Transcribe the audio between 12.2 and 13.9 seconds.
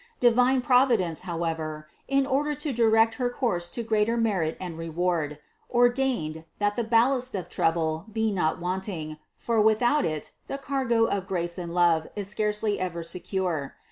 scarcely ever secure.